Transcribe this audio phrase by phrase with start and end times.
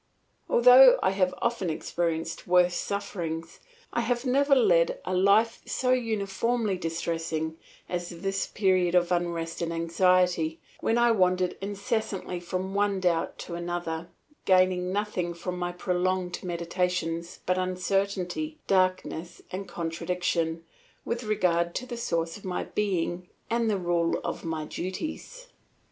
[0.49, 3.59] Although I have often experienced worse sufferings,
[3.93, 9.71] I have never led a life so uniformly distressing as this period of unrest and
[9.71, 14.09] anxiety, when I wandered incessantly from one doubt to another,
[14.45, 20.63] gaining nothing from my prolonged meditations but uncertainty, darkness, and contradiction
[21.05, 25.49] with regard to the source of my being and the rule of my duties.